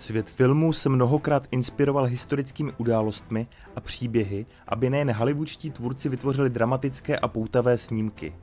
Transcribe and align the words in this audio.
Svět 0.00 0.30
filmů 0.30 0.72
se 0.72 0.88
mnohokrát 0.88 1.46
inspiroval 1.50 2.04
historickými 2.04 2.72
událostmi 2.78 3.46
a 3.76 3.80
příběhy, 3.80 4.46
aby 4.68 4.90
nejen 4.90 5.12
hollywoodští 5.12 5.70
tvůrci 5.70 6.08
vytvořili 6.08 6.50
dramatické 6.50 7.18
a 7.18 7.28
poutavé 7.28 7.78
snímky. 7.78 8.34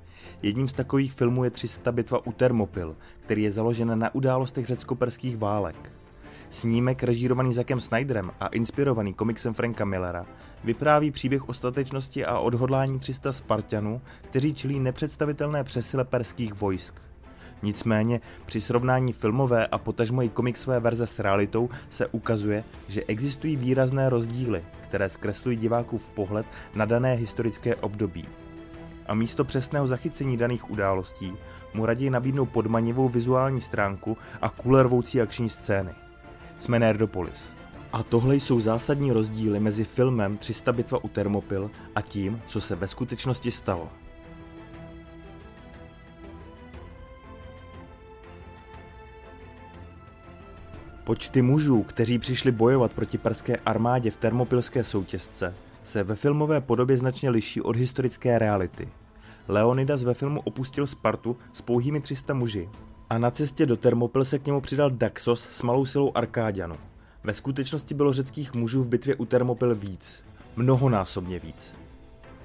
Jedním 0.42 0.68
z 0.68 0.74
takových 0.74 1.14
filmů 1.14 1.44
je 1.44 1.50
300 1.50 1.92
bitva 1.92 2.28
u 2.28 2.32
Thermopyl, 2.32 2.96
který 3.20 3.44
je 3.44 3.52
založen 3.52 4.00
na 4.00 4.16
událostech 4.16 4.66
řecko-perských 4.66 5.38
válek. 5.38 5.92
Snímek 6.50 7.04
režírovaný 7.04 7.54
Zakem 7.54 7.82
Snyderem 7.82 8.32
a 8.40 8.48
inspirovaný 8.48 9.14
komiksem 9.14 9.54
Franka 9.54 9.86
Millera 9.86 10.26
vypráví 10.64 11.12
příběh 11.12 11.50
o 11.50 11.54
statečnosti 11.54 12.26
a 12.26 12.40
odhodlání 12.40 13.00
300 13.00 13.34
Spartanů, 13.34 14.02
kteří 14.22 14.54
čelí 14.54 14.80
nepředstavitelné 14.80 15.64
přesile 15.64 16.06
perských 16.06 16.54
vojsk. 16.54 17.07
Nicméně 17.62 18.22
při 18.46 18.62
srovnání 18.62 19.14
filmové 19.14 19.68
a 19.68 19.78
potažmo 19.78 20.24
i 20.24 20.30
komiksové 20.30 20.80
verze 20.80 21.08
s 21.08 21.20
realitou 21.20 21.70
se 21.90 22.08
ukazuje, 22.08 22.64
že 22.88 23.04
existují 23.08 23.56
výrazné 23.56 24.10
rozdíly, 24.10 24.64
které 24.82 25.10
zkreslují 25.10 25.58
divákův 25.58 26.10
pohled 26.10 26.46
na 26.76 26.86
dané 26.86 27.14
historické 27.14 27.76
období. 27.76 28.28
A 29.08 29.14
místo 29.14 29.46
přesného 29.46 29.88
zachycení 29.88 30.38
daných 30.38 30.72
událostí 30.72 31.34
mu 31.74 31.86
raději 31.86 32.10
nabídnou 32.10 32.46
podmanivou 32.46 33.10
vizuální 33.10 33.62
stránku 33.62 34.18
a 34.42 34.50
kulervoucí 34.50 35.22
akční 35.22 35.50
scény. 35.50 35.92
Jsme 36.60 36.80
Nerdopolis. 36.80 37.50
A 37.94 38.04
tohle 38.04 38.36
jsou 38.36 38.60
zásadní 38.60 39.12
rozdíly 39.12 39.60
mezi 39.60 39.84
filmem 39.84 40.38
300 40.38 40.74
bitva 40.74 41.04
u 41.04 41.08
Thermopyl 41.08 41.72
a 41.96 42.02
tím, 42.02 42.42
co 42.48 42.62
se 42.62 42.76
ve 42.76 42.88
skutečnosti 42.88 43.52
stalo. 43.52 43.90
Počty 51.08 51.42
mužů, 51.42 51.84
kteří 51.84 52.20
přišli 52.20 52.52
bojovat 52.52 52.94
proti 52.94 53.18
perské 53.18 53.58
armádě 53.58 54.12
v 54.12 54.18
termopilské 54.18 54.84
soutězce, 54.84 55.54
se 55.84 56.04
ve 56.04 56.16
filmové 56.16 56.62
podobě 56.62 56.98
značně 56.98 57.30
liší 57.30 57.62
od 57.62 57.76
historické 57.76 58.40
reality. 58.40 58.90
Leonidas 59.48 60.04
ve 60.04 60.14
filmu 60.14 60.40
opustil 60.40 60.88
Spartu 60.88 61.38
s 61.54 61.62
pouhými 61.62 62.02
300 62.02 62.34
muži 62.34 62.70
a 63.10 63.18
na 63.18 63.32
cestě 63.32 63.66
do 63.66 63.78
Termopil 63.78 64.26
se 64.26 64.40
k 64.40 64.46
němu 64.46 64.62
přidal 64.62 64.90
Daxos 64.90 65.48
s 65.52 65.62
malou 65.62 65.86
silou 65.86 66.12
Arkádianu. 66.16 66.76
Ve 67.24 67.34
skutečnosti 67.34 67.94
bylo 67.94 68.14
řeckých 68.14 68.54
mužů 68.54 68.84
v 68.84 68.88
bitvě 68.88 69.16
u 69.16 69.26
Termopil 69.26 69.76
víc, 69.76 70.24
mnohonásobně 70.56 71.40
víc. 71.40 71.76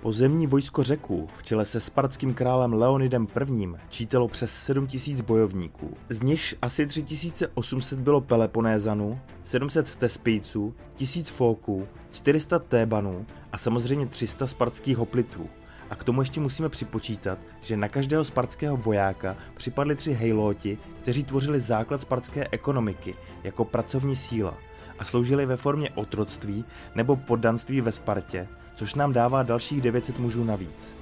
Pozemní 0.02 0.46
vojsko 0.46 0.82
řeků 0.82 1.28
v 1.38 1.42
čele 1.42 1.64
se 1.64 1.80
spartským 1.80 2.34
králem 2.34 2.72
Leonidem 2.72 3.26
I. 3.56 3.68
čítalo 3.88 4.28
přes 4.28 4.50
7000 4.54 5.20
bojovníků. 5.20 5.96
Z 6.08 6.22
nichž 6.22 6.54
asi 6.62 6.86
3800 6.86 8.00
bylo 8.00 8.20
Peloponézanů, 8.20 9.20
700 9.42 9.96
Tespejců, 9.96 10.74
1000 10.94 11.28
Fóků, 11.28 11.88
400 12.10 12.58
Tébanů 12.58 13.26
a 13.52 13.58
samozřejmě 13.58 14.06
300 14.06 14.46
spartských 14.46 14.96
hoplitů. 14.96 15.48
A 15.90 15.96
k 15.96 16.04
tomu 16.04 16.20
ještě 16.20 16.40
musíme 16.40 16.68
připočítat, 16.68 17.38
že 17.60 17.76
na 17.76 17.88
každého 17.88 18.24
spartského 18.24 18.76
vojáka 18.76 19.36
připadli 19.56 19.96
tři 19.96 20.12
hejlóti, 20.12 20.78
kteří 21.02 21.24
tvořili 21.24 21.60
základ 21.60 22.00
spartské 22.00 22.48
ekonomiky 22.50 23.14
jako 23.44 23.64
pracovní 23.64 24.16
síla 24.16 24.54
a 24.98 25.04
sloužili 25.04 25.46
ve 25.46 25.56
formě 25.56 25.90
otroctví 25.90 26.64
nebo 26.94 27.16
poddanství 27.16 27.80
ve 27.80 27.92
Spartě, 27.92 28.48
což 28.82 28.94
nám 28.94 29.12
dává 29.12 29.42
dalších 29.42 29.80
900 29.80 30.18
mužů 30.18 30.44
navíc. 30.44 30.96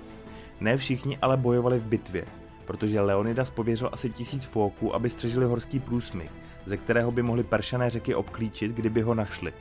Ne 0.61 0.77
všichni 0.77 1.19
ale 1.23 1.37
bojovali 1.37 1.79
v 1.79 1.87
bitvě, 1.87 2.25
protože 2.65 3.01
Leonidas 3.01 3.51
pověřil 3.51 3.91
asi 3.93 4.11
tisíc 4.11 4.45
fóků, 4.45 4.95
aby 4.95 5.11
střežili 5.11 5.47
horský 5.47 5.81
průsmyk, 5.81 6.31
ze 6.67 6.77
kterého 6.77 7.13
by 7.13 7.23
mohli 7.23 7.43
peršané 7.43 7.91
řeky 7.91 8.15
obklíčit, 8.15 8.73
kdyby 8.73 9.03
ho 9.03 9.15
našli. 9.15 9.53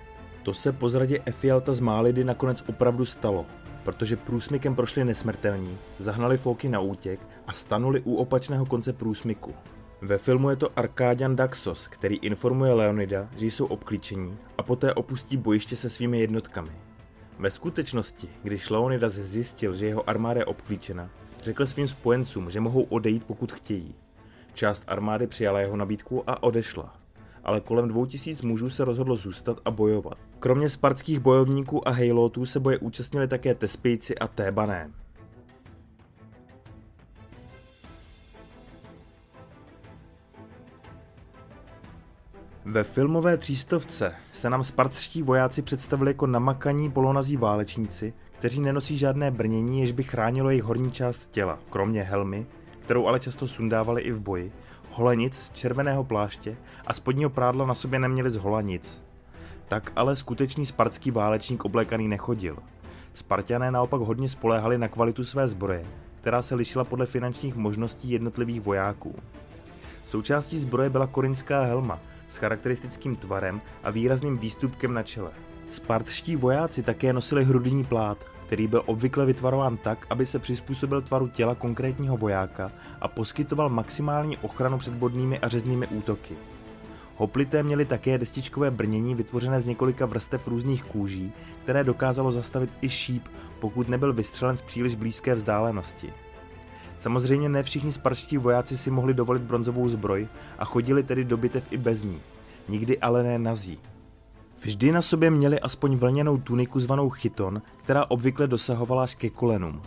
To 0.44 0.53
se 0.53 0.72
po 0.72 0.90
zradě 0.90 1.19
Efialta 1.25 1.74
z 1.74 1.79
Málidy 1.79 2.24
nakonec 2.24 2.63
opravdu 2.69 3.06
stalo, 3.06 3.46
protože 3.84 4.18
průsmykem 4.18 4.75
prošli 4.75 5.06
nesmrtelní, 5.06 5.78
zahnali 6.00 6.38
fóky 6.38 6.69
na 6.69 6.79
útěk 6.79 7.19
a 7.47 7.53
stanuli 7.53 8.02
u 8.02 8.16
opačného 8.16 8.66
konce 8.66 8.94
průsmyku. 8.94 9.53
Ve 10.02 10.18
filmu 10.18 10.50
je 10.50 10.56
to 10.56 10.79
Arkádian 10.79 11.35
Daxos, 11.35 11.88
který 11.88 12.16
informuje 12.16 12.74
Leonida, 12.74 13.29
že 13.38 13.46
jsou 13.46 13.66
obklíčení 13.66 14.38
a 14.58 14.63
poté 14.63 14.94
opustí 14.94 15.38
bojiště 15.38 15.75
se 15.75 15.90
svými 15.90 16.19
jednotkami. 16.19 16.89
Ve 17.40 17.52
skutečnosti, 17.52 18.30
když 18.44 18.70
Leonidas 18.70 19.14
zjistil, 19.14 19.76
že 19.76 19.86
jeho 19.86 20.10
armáda 20.10 20.40
je 20.40 20.46
obklíčena, 20.46 21.10
řekl 21.44 21.66
svým 21.66 21.88
spojencům, 21.88 22.50
že 22.50 22.60
mohou 22.60 22.82
odejít, 22.82 23.24
pokud 23.24 23.52
chtějí. 23.52 23.96
Část 24.54 24.84
armády 24.88 25.28
přijala 25.28 25.60
jeho 25.60 25.78
nabídku 25.78 26.24
a 26.28 26.44
odešla. 26.44 26.94
Ale 27.44 27.62
kolem 27.62 27.88
2000 27.88 28.48
mužů 28.48 28.70
se 28.70 28.86
rozhodlo 28.86 29.16
zůstat 29.16 29.58
a 29.66 29.72
bojovat. 29.72 30.18
Kromě 30.40 30.70
spartských 30.70 31.20
bojovníků 31.20 31.88
a 31.88 31.92
hejlotů 31.92 32.46
se 32.46 32.60
boje 32.60 32.78
účastnili 32.78 33.28
také 33.28 33.56
Tespejci 33.56 34.18
a 34.18 34.28
Tébané. 34.28 34.92
Ve 42.72 42.84
filmové 42.84 43.38
třístovce 43.38 44.13
se 44.31 44.50
nám 44.50 44.63
spartští 44.63 45.24
vojáci 45.24 45.62
představili 45.62 46.09
jako 46.09 46.28
namakaní 46.28 46.91
polonazí 46.91 47.38
válečníci, 47.38 48.13
kteří 48.31 48.62
nenosí 48.62 48.97
žádné 48.97 49.31
brnění, 49.31 49.81
jež 49.81 49.91
by 49.91 50.03
chránilo 50.03 50.50
jejich 50.50 50.63
horní 50.63 50.91
část 50.91 51.31
těla, 51.31 51.59
kromě 51.69 52.03
helmy, 52.03 52.46
kterou 52.79 53.08
ale 53.08 53.19
často 53.19 53.47
sundávali 53.47 54.02
i 54.02 54.12
v 54.12 54.22
boji, 54.22 54.52
holenic, 54.91 55.52
červeného 55.53 56.03
pláště 56.03 56.58
a 56.88 56.94
spodního 56.94 57.29
prádla 57.29 57.66
na 57.66 57.74
sobě 57.74 58.00
neměli 58.00 58.29
z 58.29 58.35
hola 58.35 58.62
nic. 58.62 59.03
Tak 59.68 59.91
ale 59.96 60.16
skutečný 60.16 60.66
spartský 60.66 61.12
válečník 61.12 61.66
oblékaný 61.66 62.08
nechodil. 62.08 62.58
Spartané 63.13 63.72
naopak 63.72 64.02
hodně 64.02 64.29
spoléhali 64.29 64.78
na 64.78 64.88
kvalitu 64.88 65.25
své 65.25 65.47
zbroje, 65.47 65.85
která 66.16 66.41
se 66.41 66.56
lišila 66.56 66.84
podle 66.84 67.06
finančních 67.06 67.56
možností 67.56 68.09
jednotlivých 68.09 68.62
vojáků. 68.62 69.16
Součástí 70.08 70.58
zbroje 70.58 70.90
byla 70.90 71.08
korinská 71.08 71.62
helma, 71.62 72.00
s 72.29 72.38
charakteristickým 72.38 73.16
tvarem 73.16 73.62
a 73.84 73.91
výrazným 73.91 74.38
výstupkem 74.38 74.94
na 74.94 75.03
čele. 75.03 75.31
Spartští 75.69 76.35
vojáci 76.35 76.84
také 76.84 77.13
nosili 77.13 77.44
hrudní 77.45 77.84
plát, 77.84 78.25
který 78.45 78.67
byl 78.67 78.84
obvykle 78.85 79.25
vytvarován 79.25 79.78
tak, 79.78 80.06
aby 80.09 80.25
se 80.25 80.40
přizpůsobil 80.40 81.01
tvaru 81.01 81.28
těla 81.28 81.56
konkrétního 81.56 82.17
vojáka 82.17 82.72
a 83.01 83.07
poskytoval 83.07 83.69
maximální 83.69 84.38
ochranu 84.38 84.78
před 84.78 84.94
bodnými 84.94 85.40
a 85.40 85.47
řeznými 85.47 85.88
útoky. 85.88 86.35
Hoplité 87.16 87.63
měli 87.63 87.85
také 87.85 88.17
destičkové 88.17 88.72
brnění 88.72 89.16
vytvořené 89.16 89.61
z 89.61 89.66
několika 89.66 90.06
vrstev 90.06 90.47
různých 90.47 90.84
kůží, 90.84 91.34
které 91.63 91.84
dokázalo 91.84 92.31
zastavit 92.31 92.69
i 92.81 92.90
šíp, 92.90 93.28
pokud 93.59 93.90
nebyl 93.90 94.13
vystřelen 94.13 94.57
z 94.57 94.61
příliš 94.61 94.96
blízké 94.96 95.35
vzdálenosti. 95.35 96.13
Samozřejmě 97.00 97.50
ne 97.50 97.64
všichni 97.64 97.94
sparští 97.94 98.38
vojáci 98.38 98.78
si 98.78 98.92
mohli 98.92 99.14
dovolit 99.14 99.44
bronzovou 99.44 99.90
zbroj 99.90 100.28
a 100.60 100.66
chodili 100.66 101.04
tedy 101.04 101.24
do 101.24 101.38
bitev 101.38 101.72
i 101.72 101.78
bez 101.78 102.04
ní. 102.04 102.20
Nikdy 102.70 103.00
ale 103.00 103.24
ne 103.24 103.40
nazí. 103.40 103.80
Vždy 104.62 104.92
na 104.92 105.02
sobě 105.02 105.30
měli 105.30 105.59
aspoň 105.59 105.96
vlněnou 105.96 106.38
tuniku 106.38 106.80
zvanou 106.80 107.09
chyton, 107.09 107.62
která 107.78 108.06
obvykle 108.09 108.48
dosahovala 108.48 109.04
až 109.04 109.16
ke 109.16 109.30
kolenům. 109.30 109.82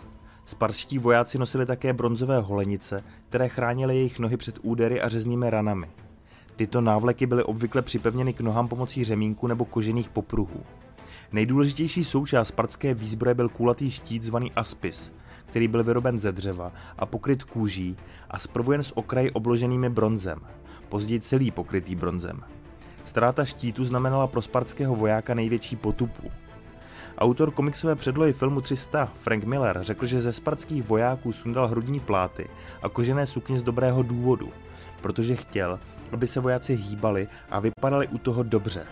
Sparští 0.45 0.99
vojáci 0.99 1.37
nosili 1.37 1.65
také 1.65 1.93
bronzové 1.93 2.39
holenice, 2.39 3.03
které 3.29 3.49
chránily 3.49 3.95
jejich 3.95 4.19
nohy 4.19 4.37
před 4.37 4.59
údery 4.61 5.01
a 5.01 5.09
řeznými 5.09 5.49
ranami. 5.49 5.89
Tyto 6.55 6.81
návleky 6.81 7.25
byly 7.25 7.43
obvykle 7.43 7.81
připevněny 7.81 8.33
k 8.33 8.41
nohám 8.41 8.67
pomocí 8.67 9.03
řemínku 9.03 9.47
nebo 9.47 9.65
kožených 9.65 10.09
popruhů. 10.09 10.63
Nejdůležitější 11.31 12.03
součást 12.03 12.47
spartské 12.47 12.93
výzbroje 12.93 13.33
byl 13.33 13.49
kulatý 13.49 13.91
štít 13.91 14.23
zvaný 14.23 14.51
aspis, 14.51 15.13
který 15.53 15.67
byl 15.67 15.83
vyroben 15.83 16.19
ze 16.19 16.31
dřeva 16.31 16.71
a 16.97 17.05
pokryt 17.05 17.43
kůží 17.43 17.97
a 18.29 18.39
zprvu 18.39 18.73
s 18.73 18.97
okraji 18.97 19.31
obloženými 19.31 19.89
bronzem, 19.89 20.39
později 20.89 21.19
celý 21.19 21.51
pokrytý 21.51 21.95
bronzem. 21.95 22.41
Ztráta 23.03 23.45
štítu 23.45 23.83
znamenala 23.83 24.27
pro 24.27 24.41
spartského 24.41 24.95
vojáka 24.95 25.33
největší 25.33 25.75
potupu. 25.75 26.31
Autor 27.17 27.51
komiksové 27.51 27.95
předlohy 27.95 28.33
filmu 28.33 28.61
300, 28.61 29.11
Frank 29.15 29.43
Miller, 29.43 29.77
řekl, 29.81 30.05
že 30.05 30.21
ze 30.21 30.33
spartských 30.33 30.83
vojáků 30.83 31.33
sundal 31.33 31.67
hrudní 31.67 31.99
pláty 31.99 32.49
a 32.81 32.89
kožené 32.89 33.27
sukně 33.27 33.59
z 33.59 33.61
dobrého 33.61 34.03
důvodu, 34.03 34.49
protože 35.01 35.35
chtěl, 35.35 35.79
aby 36.11 36.27
se 36.27 36.39
vojáci 36.39 36.75
hýbali 36.75 37.27
a 37.49 37.59
vypadali 37.59 38.07
u 38.07 38.17
toho 38.17 38.43
dobře. 38.43 38.85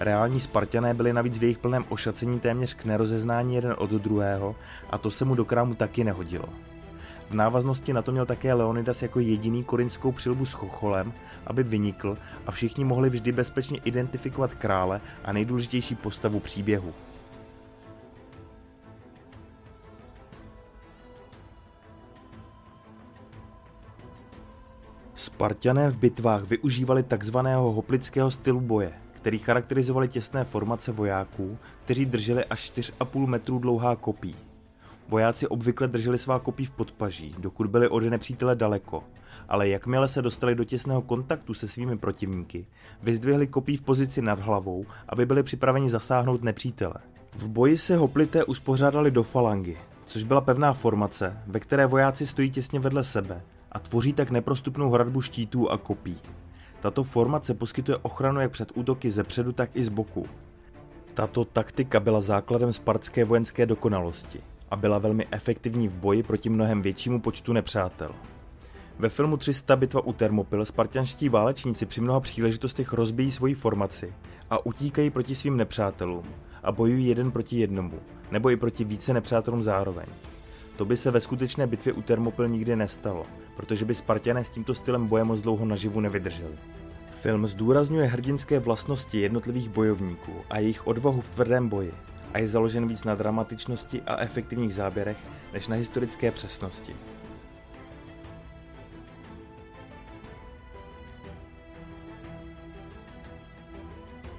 Reální 0.00 0.40
Spartané 0.40 0.94
byli 0.94 1.12
navíc 1.12 1.38
v 1.38 1.42
jejich 1.42 1.58
plném 1.58 1.84
ošacení 1.88 2.40
téměř 2.40 2.74
k 2.74 2.84
nerozeznání 2.84 3.54
jeden 3.54 3.74
od 3.78 3.90
druhého 3.90 4.56
a 4.90 4.98
to 4.98 5.10
se 5.10 5.24
mu 5.24 5.34
do 5.34 5.44
krámu 5.44 5.74
taky 5.74 6.04
nehodilo. 6.04 6.48
V 7.30 7.34
návaznosti 7.34 7.92
na 7.92 8.02
to 8.02 8.12
měl 8.12 8.26
také 8.26 8.54
Leonidas 8.54 9.02
jako 9.02 9.20
jediný 9.20 9.64
korinskou 9.64 10.12
přilbu 10.12 10.46
s 10.46 10.52
chocholem, 10.52 11.12
aby 11.46 11.62
vynikl 11.62 12.18
a 12.46 12.50
všichni 12.50 12.84
mohli 12.84 13.10
vždy 13.10 13.32
bezpečně 13.32 13.78
identifikovat 13.84 14.54
krále 14.54 15.00
a 15.24 15.32
nejdůležitější 15.32 15.94
postavu 15.94 16.40
příběhu. 16.40 16.94
Spartané 25.14 25.90
v 25.90 25.96
bitvách 25.96 26.44
využívali 26.44 27.02
takzvaného 27.02 27.72
hoplického 27.72 28.30
stylu 28.30 28.60
boje, 28.60 28.92
který 29.24 29.38
charakterizovali 29.38 30.08
těsné 30.08 30.44
formace 30.44 30.92
vojáků, 30.92 31.58
kteří 31.80 32.06
drželi 32.06 32.44
až 32.44 32.72
4,5 32.72 33.26
metrů 33.26 33.58
dlouhá 33.58 33.96
kopí. 33.96 34.36
Vojáci 35.08 35.48
obvykle 35.48 35.88
drželi 35.88 36.18
svá 36.18 36.38
kopí 36.38 36.64
v 36.64 36.70
podpaží, 36.70 37.34
dokud 37.38 37.66
byli 37.66 37.88
od 37.88 38.02
nepřítele 38.02 38.56
daleko, 38.56 39.04
ale 39.48 39.68
jakmile 39.68 40.08
se 40.08 40.22
dostali 40.22 40.54
do 40.54 40.64
těsného 40.64 41.02
kontaktu 41.02 41.54
se 41.54 41.68
svými 41.68 41.98
protivníky, 41.98 42.66
vyzdvihli 43.02 43.46
kopí 43.46 43.76
v 43.76 43.82
pozici 43.82 44.22
nad 44.22 44.40
hlavou, 44.40 44.86
aby 45.08 45.26
byli 45.26 45.42
připraveni 45.42 45.90
zasáhnout 45.90 46.42
nepřítele. 46.42 46.94
V 47.36 47.48
boji 47.48 47.78
se 47.78 47.96
hoplité 47.96 48.44
uspořádali 48.44 49.10
do 49.10 49.22
falangy, 49.22 49.76
což 50.04 50.22
byla 50.24 50.40
pevná 50.40 50.72
formace, 50.72 51.38
ve 51.46 51.60
které 51.60 51.86
vojáci 51.86 52.26
stojí 52.26 52.50
těsně 52.50 52.80
vedle 52.80 53.04
sebe 53.04 53.42
a 53.72 53.78
tvoří 53.78 54.12
tak 54.12 54.30
neprostupnou 54.30 54.90
hradbu 54.90 55.20
štítů 55.20 55.70
a 55.70 55.78
kopí. 55.78 56.16
Tato 56.84 57.04
formace 57.04 57.54
poskytuje 57.54 57.98
ochranu 58.02 58.40
jak 58.40 58.50
před 58.50 58.72
útoky 58.74 59.10
ze 59.10 59.24
předu, 59.24 59.52
tak 59.52 59.70
i 59.74 59.84
z 59.84 59.88
boku. 59.88 60.26
Tato 61.14 61.44
taktika 61.44 62.00
byla 62.00 62.20
základem 62.20 62.72
spartské 62.72 63.24
vojenské 63.24 63.66
dokonalosti 63.66 64.40
a 64.70 64.76
byla 64.76 64.98
velmi 64.98 65.26
efektivní 65.30 65.88
v 65.88 65.96
boji 65.96 66.22
proti 66.22 66.48
mnohem 66.48 66.82
většímu 66.82 67.20
počtu 67.20 67.52
nepřátel. 67.52 68.10
Ve 68.98 69.08
filmu 69.08 69.36
300 69.36 69.76
bitva 69.76 70.00
u 70.00 70.12
Termopil 70.12 70.64
spartianští 70.64 71.28
válečníci 71.28 71.86
při 71.86 72.00
mnoha 72.00 72.20
příležitostech 72.20 72.92
rozbijí 72.92 73.30
svoji 73.30 73.54
formaci 73.54 74.14
a 74.50 74.66
utíkají 74.66 75.10
proti 75.10 75.34
svým 75.34 75.56
nepřátelům 75.56 76.24
a 76.62 76.72
bojují 76.72 77.06
jeden 77.06 77.30
proti 77.30 77.58
jednomu, 77.58 77.98
nebo 78.30 78.50
i 78.50 78.56
proti 78.56 78.84
více 78.84 79.14
nepřátelům 79.14 79.62
zároveň. 79.62 80.06
To 80.76 80.84
by 80.84 80.96
se 80.96 81.10
ve 81.10 81.20
skutečné 81.20 81.66
bitvě 81.66 81.92
u 81.92 82.02
Termopil 82.02 82.48
nikdy 82.48 82.76
nestalo, 82.76 83.26
protože 83.56 83.84
by 83.84 83.94
Spartané 83.94 84.44
s 84.44 84.50
tímto 84.50 84.74
stylem 84.74 85.06
boje 85.06 85.24
moc 85.24 85.42
dlouho 85.42 85.64
naživu 85.64 86.00
nevydrželi. 86.00 86.54
Film 87.10 87.46
zdůrazňuje 87.46 88.06
hrdinské 88.06 88.58
vlastnosti 88.58 89.20
jednotlivých 89.20 89.68
bojovníků 89.68 90.32
a 90.50 90.58
jejich 90.58 90.86
odvahu 90.86 91.20
v 91.20 91.30
tvrdém 91.30 91.68
boji 91.68 91.94
a 92.32 92.38
je 92.38 92.48
založen 92.48 92.88
víc 92.88 93.04
na 93.04 93.14
dramatičnosti 93.14 94.02
a 94.02 94.20
efektivních 94.20 94.74
záběrech 94.74 95.16
než 95.52 95.68
na 95.68 95.76
historické 95.76 96.30
přesnosti. 96.30 96.96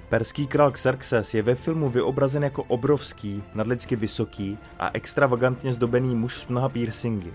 Perský 0.08 0.46
král 0.46 0.70
Xerxes 0.70 1.34
je 1.34 1.42
ve 1.42 1.54
filmu 1.54 1.90
vyobrazen 1.90 2.44
jako 2.44 2.62
obrovský, 2.62 3.42
nadlidsky 3.54 3.96
vysoký 3.96 4.58
a 4.78 4.90
extravagantně 4.92 5.72
zdobený 5.72 6.14
muž 6.14 6.36
s 6.36 6.46
mnoha 6.46 6.68
piercingy. 6.68 7.32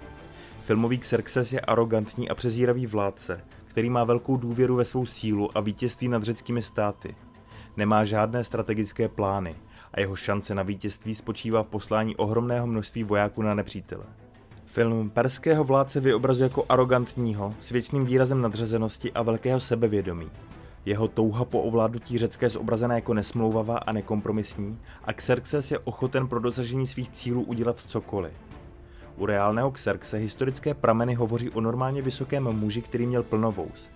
Filmový 0.62 0.98
Xerxes 0.98 1.54
je 1.54 1.62
arrogantní 1.62 2.30
a 2.30 2.36
přezíravý 2.36 2.88
vládce, 2.88 3.42
který 3.66 3.90
má 3.90 4.04
velkou 4.04 4.38
důvěru 4.38 4.76
ve 4.76 4.86
svou 4.86 5.06
sílu 5.06 5.58
a 5.58 5.62
vítězství 5.62 6.08
nad 6.08 6.24
řeckými 6.24 6.62
státy. 6.62 7.16
Nemá 7.78 8.06
žádné 8.06 8.44
strategické 8.44 9.08
plány 9.08 9.56
a 9.94 10.00
jeho 10.00 10.16
šance 10.16 10.56
na 10.56 10.64
vítězství 10.64 11.16
spočívá 11.16 11.64
v 11.64 11.68
poslání 11.68 12.16
ohromného 12.16 12.68
množství 12.68 13.04
vojáků 13.04 13.42
na 13.42 13.54
nepřítele. 13.54 14.04
Film 14.66 15.10
perského 15.10 15.64
vládce 15.64 16.00
vyobrazuje 16.00 16.46
jako 16.46 16.66
arrogantního, 16.70 17.54
s 17.60 17.70
věčným 17.70 18.06
výrazem 18.06 18.42
nadřazenosti 18.42 19.12
a 19.12 19.22
velkého 19.22 19.60
sebevědomí. 19.60 20.32
Jeho 20.86 21.08
touha 21.08 21.46
po 21.46 21.62
ovládnutí 21.62 22.18
Řecka 22.18 22.46
je 22.46 22.96
jako 22.96 23.14
nesmlouvavá 23.14 23.78
a 23.78 23.92
nekompromisní 23.92 24.80
a 25.04 25.14
Xerxes 25.14 25.72
je 25.72 25.80
ochoten 25.80 26.28
pro 26.28 26.40
dosažení 26.40 26.88
svých 26.88 27.10
cílů 27.10 27.42
udělat 27.42 27.78
cokoliv. 27.78 28.34
U 29.18 29.26
reálného 29.26 29.72
Xerxe 29.72 30.18
historické 30.18 30.74
prameny 30.74 31.14
hovoří 31.14 31.50
o 31.50 31.62
normálně 31.62 32.02
vysokém 32.02 32.44
muži, 32.44 32.82
který 32.82 33.06
měl 33.06 33.24
plnovous. 33.24 33.90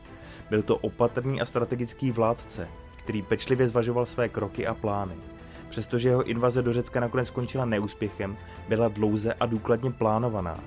Byl 0.49 0.61
to 0.61 0.77
opatrný 0.77 1.41
a 1.41 1.45
strategický 1.45 2.11
vládce, 2.11 2.67
který 2.97 3.21
pečlivě 3.21 3.67
zvažoval 3.67 4.05
své 4.05 4.29
kroky 4.29 4.67
a 4.67 4.73
plány. 4.73 5.15
Přestože 5.69 6.09
jeho 6.09 6.23
invaze 6.23 6.61
do 6.61 6.73
Řecka 6.73 6.99
nakonec 6.99 7.27
skončila 7.27 7.65
neúspěchem, 7.65 8.37
byla 8.69 8.87
dlouze 8.87 9.33
a 9.33 9.45
důkladně 9.45 9.91
plánovaná. 9.91 10.59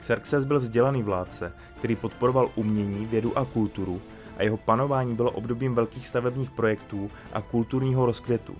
Xerxes 0.00 0.44
byl 0.44 0.60
vzdělaný 0.60 1.02
vládce, 1.02 1.52
který 1.78 1.96
podporoval 1.96 2.50
umění, 2.54 3.06
vědu 3.06 3.38
a 3.38 3.44
kulturu 3.44 4.02
a 4.36 4.42
jeho 4.42 4.56
panování 4.56 5.14
bylo 5.14 5.30
obdobím 5.30 5.74
velkých 5.74 6.06
stavebních 6.06 6.50
projektů 6.50 7.10
a 7.32 7.40
kulturního 7.40 8.06
rozkvětu. 8.06 8.56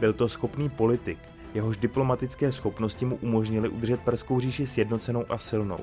Byl 0.00 0.12
to 0.12 0.28
schopný 0.28 0.68
politik, 0.68 1.18
jehož 1.54 1.76
diplomatické 1.76 2.52
schopnosti 2.52 3.04
mu 3.04 3.16
umožnily 3.16 3.68
udržet 3.68 4.00
Perskou 4.00 4.40
říši 4.40 4.66
sjednocenou 4.66 5.24
a 5.28 5.38
silnou. 5.38 5.78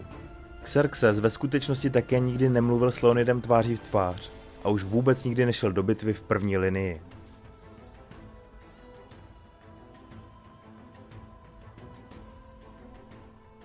Xerxes 0.63 1.19
ve 1.19 1.29
skutečnosti 1.29 1.89
také 1.89 2.19
nikdy 2.19 2.50
nemluvil 2.50 2.91
s 2.91 3.01
Leonidem 3.01 3.41
tváří 3.41 3.75
v 3.75 3.79
tvář 3.79 4.31
a 4.63 4.69
už 4.69 4.83
vůbec 4.83 5.24
nikdy 5.24 5.45
nešel 5.45 5.71
do 5.71 5.83
bitvy 5.83 6.13
v 6.13 6.21
první 6.21 6.57
linii. 6.57 7.01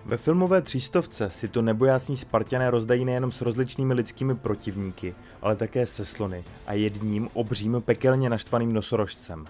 Ve 0.06 0.17
filmové 0.17 0.62
třístovce 0.62 1.31
si 1.31 1.49
to 1.49 1.62
nebojácní 1.62 2.17
Spartané 2.17 2.70
rozdají 2.70 3.05
nejenom 3.05 3.32
s 3.32 3.41
rozličnými 3.41 3.94
lidskými 3.94 4.35
protivníky, 4.35 5.14
ale 5.43 5.56
také 5.56 5.87
se 5.87 6.05
slony 6.05 6.44
a 6.67 6.73
jedním 6.73 7.29
obřím 7.35 7.82
pekelně 7.85 8.31
naštvaným 8.31 8.73
nosorožcem. 8.73 9.44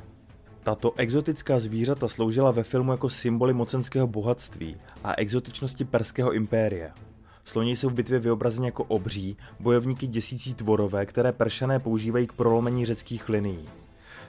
Tato 0.62 0.93
exotická 0.97 1.58
zvířata 1.58 2.08
sloužila 2.08 2.50
ve 2.50 2.62
filmu 2.62 2.93
jako 2.93 3.08
symboly 3.08 3.53
mocenského 3.53 4.06
bohatství 4.06 4.76
a 5.05 5.14
exotičnosti 5.19 5.85
perského 5.85 6.32
impéria. 6.32 6.91
Sloni 7.44 7.76
jsou 7.76 7.88
v 7.88 7.94
bitvě 7.94 8.19
vyobrazeni 8.19 8.67
jako 8.67 8.85
obří, 8.85 9.37
bojovníky 9.61 10.06
děsící 10.06 10.55
tvorové, 10.55 11.06
které 11.06 11.32
peršané 11.32 11.79
používají 11.79 12.26
k 12.26 12.32
prolomení 12.32 12.87
řeckých 12.87 13.29
linií. 13.29 13.69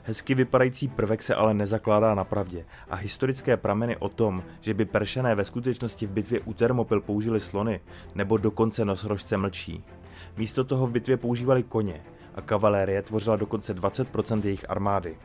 Hezky 0.07 0.35
vypadající 0.35 0.87
prvek 0.87 1.23
se 1.23 1.35
ale 1.35 1.53
nezakládá 1.53 2.15
na 2.15 2.23
pravdě 2.23 2.65
a 2.89 2.95
historické 2.95 3.57
prameny 3.57 3.97
o 3.97 4.09
tom, 4.09 4.43
že 4.61 4.73
by 4.73 4.85
peršané 4.85 5.35
ve 5.35 5.45
skutečnosti 5.45 6.07
v 6.07 6.11
bitvě 6.11 6.39
u 6.39 6.53
Termopil 6.53 7.01
použili 7.01 7.39
slony 7.39 7.79
nebo 8.15 8.37
dokonce 8.37 8.85
nosorožce 8.85 9.37
mlčí. 9.37 9.83
Místo 10.37 10.63
toho 10.63 10.87
v 10.87 10.91
bitvě 10.91 11.17
používali 11.17 11.63
koně 11.63 12.03
a 12.35 12.41
kavalérie 12.41 13.01
tvořila 13.01 13.35
dokonce 13.35 13.75
20% 13.75 14.45
jejich 14.45 14.69
armády. 14.69 15.17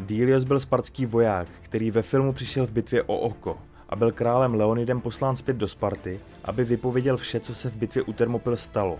Dilios 0.00 0.44
byl 0.44 0.60
spartský 0.60 1.06
voják, 1.06 1.48
který 1.62 1.90
ve 1.90 2.02
filmu 2.02 2.32
přišel 2.32 2.66
v 2.66 2.72
bitvě 2.72 3.02
o 3.02 3.18
oko 3.18 3.58
a 3.88 3.96
byl 3.96 4.12
králem 4.12 4.54
Leonidem 4.54 5.00
poslán 5.00 5.36
zpět 5.36 5.56
do 5.56 5.68
Sparty, 5.68 6.20
aby 6.44 6.64
vypověděl 6.64 7.16
vše, 7.16 7.40
co 7.40 7.54
se 7.54 7.70
v 7.70 7.76
bitvě 7.76 8.02
u 8.02 8.12
Termopil 8.12 8.56
stalo. 8.56 8.98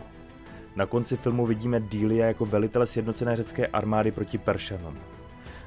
Na 0.76 0.86
konci 0.86 1.16
filmu 1.16 1.46
vidíme 1.46 1.80
Dília 1.80 2.26
jako 2.26 2.46
velitele 2.46 2.86
sjednocené 2.86 3.36
řecké 3.36 3.66
armády 3.66 4.12
proti 4.12 4.38
Peršanům. 4.38 4.98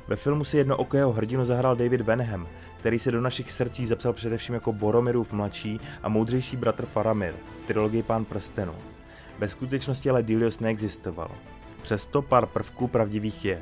Ve 0.08 0.16
filmu 0.16 0.44
si 0.44 0.58
jednookého 0.58 1.12
hrdinu 1.12 1.46
zahrál 1.46 1.76
David 1.76 2.02
Benham, 2.02 2.48
který 2.78 3.00
se 3.00 3.12
do 3.12 3.22
našich 3.22 3.52
srdcí 3.52 3.86
zapsal 3.86 4.14
především 4.14 4.56
jako 4.56 4.74
Boromirův 4.74 5.34
mladší 5.34 5.80
a 6.04 6.10
moudřejší 6.10 6.58
bratr 6.58 6.86
Faramir 6.86 7.34
v 7.54 7.60
trilogii 7.60 8.04
Pán 8.04 8.26
prstenu. 8.26 8.76
Ve 9.40 9.48
skutečnosti 9.48 10.10
ale 10.10 10.24
Dilios 10.24 10.60
neexistoval. 10.60 11.32
Přesto 11.82 12.22
pár 12.22 12.46
prvků 12.46 12.88
pravdivých 12.88 13.46
je. 13.46 13.62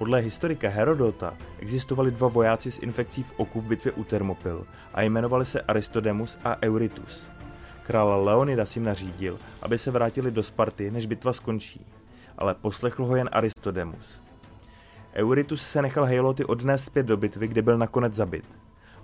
Podle 0.00 0.20
historika 0.20 0.68
Herodota 0.68 1.36
existovali 1.58 2.10
dva 2.10 2.28
vojáci 2.28 2.70
s 2.70 2.78
infekcí 2.78 3.22
v 3.22 3.32
oku 3.36 3.60
v 3.60 3.66
bitvě 3.66 3.92
u 3.92 4.04
Termopil 4.04 4.66
a 4.94 5.02
jmenovali 5.02 5.46
se 5.46 5.60
Aristodemus 5.60 6.38
a 6.44 6.62
Euritus. 6.62 7.28
Král 7.82 8.24
Leonidas 8.24 8.76
jim 8.76 8.84
nařídil, 8.84 9.38
aby 9.62 9.78
se 9.78 9.90
vrátili 9.90 10.30
do 10.30 10.42
Sparty, 10.42 10.90
než 10.90 11.06
bitva 11.06 11.32
skončí, 11.32 11.86
ale 12.38 12.54
poslechl 12.54 13.04
ho 13.04 13.16
jen 13.16 13.28
Aristodemus. 13.32 14.20
Euritus 15.14 15.62
se 15.62 15.82
nechal 15.82 16.04
Heiloty 16.04 16.44
odnést 16.44 16.84
zpět 16.84 17.06
do 17.06 17.16
bitvy, 17.16 17.48
kde 17.48 17.62
byl 17.62 17.78
nakonec 17.78 18.14
zabit. 18.14 18.44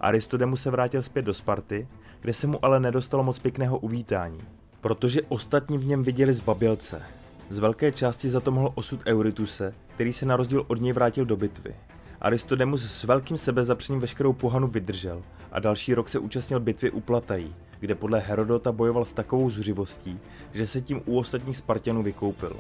Aristodemus 0.00 0.62
se 0.62 0.70
vrátil 0.70 1.02
zpět 1.02 1.22
do 1.22 1.34
Sparty, 1.34 1.88
kde 2.20 2.32
se 2.32 2.46
mu 2.46 2.64
ale 2.64 2.80
nedostalo 2.80 3.22
moc 3.22 3.38
pěkného 3.38 3.78
uvítání, 3.78 4.40
protože 4.80 5.22
ostatní 5.28 5.78
v 5.78 5.86
něm 5.86 6.02
viděli 6.02 6.34
zbabělce. 6.34 7.02
Z 7.50 7.58
velké 7.58 7.92
části 7.92 8.30
za 8.30 8.40
to 8.40 8.50
mohl 8.50 8.72
osud 8.74 9.00
Eurytuse, 9.06 9.74
který 9.94 10.12
se 10.12 10.26
na 10.26 10.36
rozdíl 10.36 10.64
od 10.68 10.80
něj 10.80 10.92
vrátil 10.92 11.24
do 11.24 11.36
bitvy. 11.36 11.74
Aristodemus 12.20 12.82
s 12.82 13.04
velkým 13.04 13.38
sebezapřením 13.38 14.00
veškerou 14.00 14.32
pohanu 14.32 14.68
vydržel 14.68 15.22
a 15.52 15.60
další 15.60 15.94
rok 15.94 16.08
se 16.08 16.18
účastnil 16.18 16.60
bitvy 16.60 16.90
u 16.90 17.00
Platají, 17.00 17.54
kde 17.80 17.94
podle 17.94 18.18
Herodota 18.18 18.72
bojoval 18.72 19.04
s 19.04 19.12
takovou 19.12 19.50
zuřivostí, 19.50 20.18
že 20.52 20.66
se 20.66 20.80
tím 20.80 21.02
u 21.04 21.18
ostatních 21.18 21.56
Spartanů 21.56 22.02
vykoupil. 22.02 22.56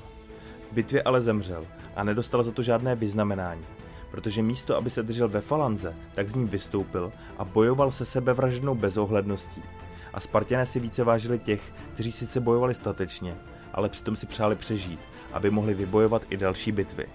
V 0.70 0.74
bitvě 0.74 1.02
ale 1.02 1.22
zemřel 1.22 1.66
a 1.96 2.04
nedostal 2.04 2.42
za 2.42 2.52
to 2.52 2.62
žádné 2.62 2.94
vyznamenání, 2.94 3.64
protože 4.10 4.42
místo, 4.42 4.76
aby 4.76 4.90
se 4.90 5.02
držel 5.02 5.28
ve 5.28 5.40
falanze, 5.40 5.94
tak 6.14 6.28
z 6.28 6.34
ní 6.34 6.44
vystoupil 6.44 7.12
a 7.38 7.44
bojoval 7.44 7.90
se 7.90 8.04
sebevražednou 8.04 8.74
bezohledností. 8.74 9.62
A 10.14 10.20
Spartané 10.20 10.66
si 10.66 10.80
více 10.80 11.04
vážili 11.04 11.38
těch, 11.38 11.72
kteří 11.94 12.12
sice 12.12 12.40
bojovali 12.40 12.74
statečně, 12.74 13.36
ale 13.76 13.88
přitom 13.88 14.16
si 14.16 14.26
přáli 14.26 14.56
přežít, 14.56 15.00
aby 15.32 15.50
mohli 15.50 15.74
vybojovat 15.74 16.22
i 16.30 16.36
další 16.36 16.72
bitvy. 16.72 17.06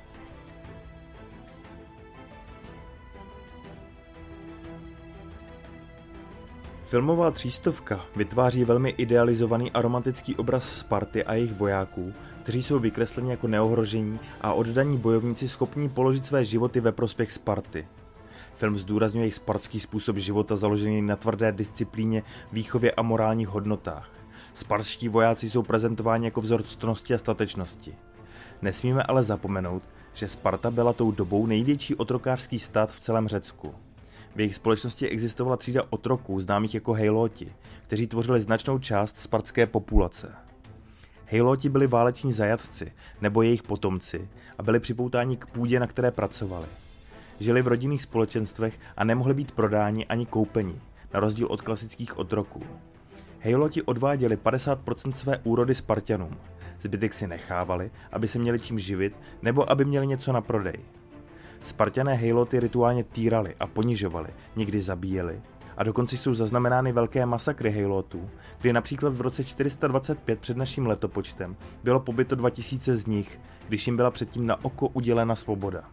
Filmová 6.83 7.31
třístovka 7.31 8.05
vytváří 8.15 8.63
velmi 8.63 8.89
idealizovaný 8.89 9.71
a 9.71 9.81
romantický 9.81 10.35
obraz 10.35 10.69
Sparty 10.69 11.23
a 11.23 11.33
jejich 11.33 11.53
vojáků, 11.53 12.13
kteří 12.43 12.63
jsou 12.63 12.79
vykresleni 12.79 13.31
jako 13.31 13.47
neohrožení 13.47 14.19
a 14.41 14.53
oddaní 14.53 14.97
bojovníci 14.97 15.47
schopní 15.47 15.89
položit 15.89 16.25
své 16.25 16.45
životy 16.45 16.79
ve 16.79 16.91
prospěch 16.91 17.31
Sparty. 17.31 17.87
Film 18.53 18.77
zdůrazňuje 18.77 19.23
jejich 19.23 19.35
spartský 19.35 19.79
způsob 19.79 20.17
života 20.17 20.55
založený 20.55 21.01
na 21.01 21.15
tvrdé 21.15 21.51
disciplíně, 21.51 22.23
výchově 22.51 22.91
a 22.91 23.01
morálních 23.01 23.47
hodnotách. 23.47 24.20
Spartští 24.53 25.09
vojáci 25.09 25.49
jsou 25.49 25.63
prezentováni 25.63 26.25
jako 26.25 26.41
vzor 26.41 26.63
ctnosti 26.63 27.13
a 27.13 27.17
statečnosti. 27.17 27.95
Nesmíme 28.61 29.03
ale 29.03 29.23
zapomenout, 29.23 29.83
že 30.13 30.27
Sparta 30.27 30.71
byla 30.71 30.93
tou 30.93 31.11
dobou 31.11 31.45
největší 31.45 31.95
otrokářský 31.95 32.59
stát 32.59 32.91
v 32.91 32.99
celém 32.99 33.27
Řecku. 33.27 33.75
V 34.35 34.39
jejich 34.39 34.55
společnosti 34.55 35.09
existovala 35.09 35.57
třída 35.57 35.83
otroků, 35.89 36.41
známých 36.41 36.73
jako 36.73 36.93
hejloti, 36.93 37.53
kteří 37.81 38.07
tvořili 38.07 38.41
značnou 38.41 38.79
část 38.79 39.19
spartské 39.19 39.65
populace. 39.65 40.31
Hejloti 41.25 41.69
byli 41.69 41.87
váleční 41.87 42.33
zajatci 42.33 42.91
nebo 43.21 43.41
jejich 43.41 43.63
potomci 43.63 44.29
a 44.57 44.63
byli 44.63 44.79
připoutáni 44.79 45.37
k 45.37 45.45
půdě, 45.45 45.79
na 45.79 45.87
které 45.87 46.11
pracovali. 46.11 46.67
Žili 47.39 47.61
v 47.61 47.67
rodinných 47.67 48.01
společenstvech 48.01 48.79
a 48.97 49.03
nemohli 49.03 49.33
být 49.33 49.51
prodáni 49.51 50.05
ani 50.05 50.25
koupeni, 50.25 50.81
na 51.13 51.19
rozdíl 51.19 51.47
od 51.47 51.61
klasických 51.61 52.17
otroků. 52.17 52.63
Hejloti 53.43 53.81
odváděli 53.81 54.35
50% 54.35 55.11
své 55.11 55.37
úrody 55.43 55.75
Spartanům, 55.75 56.37
zbytek 56.81 57.13
si 57.13 57.27
nechávali, 57.27 57.91
aby 58.11 58.27
se 58.27 58.39
měli 58.39 58.59
čím 58.59 58.79
živit 58.79 59.13
nebo 59.41 59.71
aby 59.71 59.85
měli 59.85 60.07
něco 60.07 60.33
na 60.33 60.41
prodej. 60.41 60.77
Spartané 61.63 62.13
hejloty 62.13 62.59
rituálně 62.59 63.03
týrali 63.03 63.55
a 63.59 63.67
ponižovali, 63.67 64.29
někdy 64.55 64.81
zabíjeli. 64.81 65.41
A 65.77 65.83
dokonce 65.83 66.17
jsou 66.17 66.33
zaznamenány 66.33 66.91
velké 66.91 67.25
masakry 67.25 67.71
hejlotů, 67.71 68.29
kdy 68.61 68.73
například 68.73 69.13
v 69.13 69.21
roce 69.21 69.43
425 69.43 70.39
před 70.39 70.57
naším 70.57 70.87
letopočtem 70.87 71.55
bylo 71.83 71.99
pobyto 71.99 72.35
2000 72.35 72.95
z 72.95 73.07
nich, 73.07 73.39
když 73.67 73.87
jim 73.87 73.97
byla 73.97 74.11
předtím 74.11 74.47
na 74.47 74.65
oko 74.65 74.87
udělena 74.87 75.35
svoboda. 75.35 75.83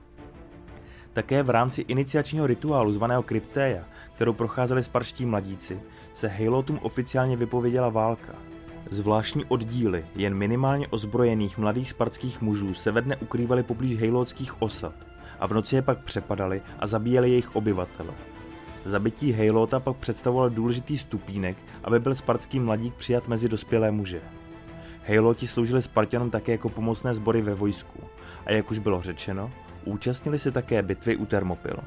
Také 1.19 1.43
v 1.43 1.51
rámci 1.51 1.83
iniciačního 1.83 2.47
rituálu 2.47 2.93
zvaného 2.93 3.23
Kryptéja, 3.23 3.85
kterou 4.13 4.33
procházeli 4.33 4.85
sparští 4.85 5.27
mladíci, 5.27 5.81
se 6.13 6.29
hejlotům 6.29 6.79
oficiálně 6.83 7.37
vypověděla 7.37 7.89
válka. 7.89 8.35
Zvláštní 8.91 9.45
oddíly 9.45 10.07
jen 10.15 10.35
minimálně 10.35 10.89
ozbrojených 10.89 11.59
mladých 11.59 11.91
spartských 11.91 12.41
mužů 12.43 12.75
se 12.75 12.93
ve 12.93 13.03
dne 13.03 13.17
ukrývaly 13.17 13.63
poblíž 13.63 13.99
hejlotských 13.99 14.63
osad 14.63 14.95
a 15.41 15.47
v 15.47 15.53
noci 15.53 15.77
je 15.77 15.83
pak 15.83 15.99
přepadali 15.99 16.63
a 16.79 16.87
zabíjeli 16.87 17.31
jejich 17.31 17.57
obyvatele. 17.57 18.15
Zabití 18.85 19.33
Hejlota 19.33 19.81
pak 19.81 19.97
představoval 19.97 20.51
důležitý 20.51 20.99
stupínek, 20.99 21.57
aby 21.85 22.01
byl 22.01 22.15
spartský 22.15 22.61
mladík 22.61 22.95
přijat 22.95 23.29
mezi 23.29 23.49
dospělé 23.49 23.91
muže. 23.91 24.21
Hejloti 25.03 25.49
sloužili 25.49 25.83
Spartanům 25.83 26.31
také 26.31 26.53
jako 26.53 26.69
pomocné 26.69 27.15
sbory 27.15 27.43
ve 27.43 27.55
vojsku 27.55 28.01
a 28.47 28.53
jak 28.53 28.71
už 28.71 28.79
bylo 28.79 29.03
řečeno, 29.03 29.51
účastnili 29.85 30.39
se 30.39 30.51
také 30.51 30.83
bitvy 30.83 31.17
u 31.17 31.27
Termopil. 31.27 31.79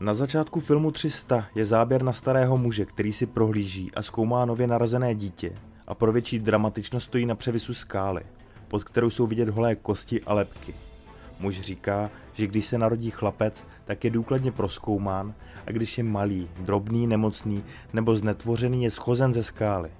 Na 0.00 0.14
začátku 0.14 0.60
filmu 0.60 0.90
300 0.90 1.46
je 1.54 1.64
záběr 1.64 2.02
na 2.02 2.12
starého 2.12 2.56
muže, 2.56 2.84
který 2.84 3.12
si 3.12 3.26
prohlíží 3.26 3.90
a 3.94 4.02
zkoumá 4.02 4.44
nově 4.44 4.66
narozené 4.66 5.14
dítě 5.14 5.52
a 5.86 5.94
pro 5.94 6.12
větší 6.12 6.38
dramatičnost 6.38 7.06
stojí 7.06 7.26
na 7.26 7.34
převisu 7.34 7.74
skály, 7.74 8.22
pod 8.68 8.84
kterou 8.84 9.10
jsou 9.10 9.26
vidět 9.26 9.48
holé 9.48 9.74
kosti 9.74 10.22
a 10.22 10.34
lepky. 10.34 10.74
Muž 11.40 11.60
říká, 11.60 12.10
že 12.32 12.46
když 12.46 12.66
se 12.66 12.78
narodí 12.78 13.10
chlapec, 13.10 13.66
tak 13.84 14.04
je 14.04 14.10
důkladně 14.10 14.52
proskoumán 14.52 15.34
a 15.66 15.70
když 15.70 15.98
je 15.98 16.04
malý, 16.04 16.48
drobný, 16.60 17.06
nemocný 17.06 17.64
nebo 17.92 18.16
znetvořený 18.16 18.84
je 18.84 18.90
schozen 18.90 19.34
ze 19.34 19.42
skály. 19.42 19.90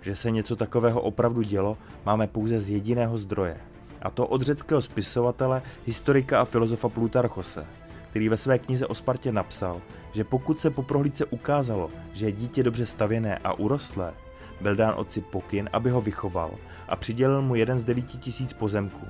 Že 0.00 0.16
se 0.16 0.30
něco 0.30 0.56
takového 0.56 1.00
opravdu 1.00 1.42
dělo, 1.42 1.78
máme 2.06 2.26
pouze 2.26 2.60
z 2.60 2.70
jediného 2.70 3.16
zdroje. 3.16 3.56
A 4.02 4.10
to 4.10 4.26
od 4.26 4.42
řeckého 4.42 4.82
spisovatele, 4.82 5.62
historika 5.86 6.40
a 6.40 6.44
filozofa 6.44 6.88
Plutarchose– 6.88 7.66
který 8.10 8.28
ve 8.28 8.36
své 8.36 8.58
knize 8.58 8.86
o 8.86 8.94
Spartě 8.94 9.32
napsal, 9.32 9.80
že 10.12 10.24
pokud 10.24 10.60
se 10.60 10.70
po 10.70 10.82
prohlídce 10.82 11.24
ukázalo, 11.24 11.90
že 12.12 12.26
je 12.26 12.32
dítě 12.32 12.62
dobře 12.62 12.86
stavěné 12.86 13.38
a 13.38 13.52
urostlé, 13.52 14.14
byl 14.60 14.76
dán 14.76 14.94
otci 14.96 15.20
pokyn, 15.20 15.70
aby 15.72 15.90
ho 15.90 16.00
vychoval 16.00 16.50
a 16.88 16.96
přidělil 16.96 17.42
mu 17.42 17.54
jeden 17.54 17.78
z 17.78 17.84
devíti 17.84 18.18
tisíc 18.18 18.52
pozemků. 18.52 19.06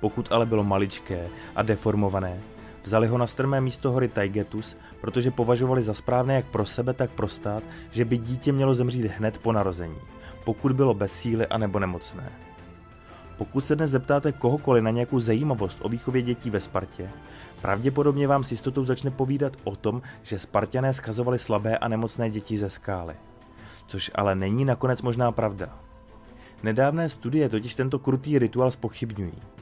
Pokud 0.00 0.32
ale 0.32 0.46
bylo 0.46 0.64
maličké 0.64 1.28
a 1.56 1.62
deformované, 1.62 2.40
vzali 2.82 3.06
ho 3.06 3.18
na 3.18 3.26
strmé 3.26 3.60
místo 3.60 3.92
hory 3.92 4.08
Taigetus, 4.08 4.76
protože 5.00 5.30
považovali 5.30 5.82
za 5.82 5.94
správné 5.94 6.34
jak 6.34 6.46
pro 6.46 6.66
sebe, 6.66 6.94
tak 6.94 7.10
pro 7.10 7.28
stát, 7.28 7.62
že 7.90 8.04
by 8.04 8.18
dítě 8.18 8.52
mělo 8.52 8.74
zemřít 8.74 9.06
hned 9.06 9.38
po 9.38 9.52
narození, 9.52 9.98
pokud 10.44 10.72
bylo 10.72 10.94
bez 10.94 11.12
síly 11.12 11.46
a 11.46 11.58
nebo 11.58 11.78
nemocné. 11.78 12.32
Pokud 13.38 13.64
se 13.64 13.76
dnes 13.76 13.90
zeptáte 13.90 14.32
kohokoliv 14.32 14.84
na 14.84 14.90
nějakou 14.90 15.20
zajímavost 15.20 15.78
o 15.82 15.88
výchově 15.88 16.22
dětí 16.22 16.50
ve 16.50 16.60
Spartě, 16.60 17.10
pravděpodobně 17.62 18.28
vám 18.28 18.44
s 18.44 18.50
jistotou 18.50 18.84
začne 18.84 19.10
povídat 19.10 19.52
o 19.64 19.76
tom, 19.76 20.02
že 20.22 20.38
Spartané 20.38 20.94
schazovali 20.94 21.38
slabé 21.38 21.78
a 21.78 21.88
nemocné 21.88 22.30
děti 22.30 22.56
ze 22.56 22.70
skály. 22.70 23.14
Což 23.86 24.10
ale 24.14 24.34
není 24.34 24.64
nakonec 24.64 25.02
možná 25.02 25.32
pravda. 25.32 25.78
Nedávné 26.62 27.08
studie 27.08 27.48
totiž 27.48 27.74
tento 27.74 27.98
krutý 27.98 28.38
rituál 28.38 28.70
spochybňují. 28.70 29.57